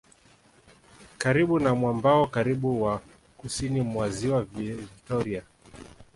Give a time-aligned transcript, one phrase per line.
[1.17, 3.01] Karibu na mwambao karibu wa
[3.37, 5.43] kusini mwa Ziwa Vivtoria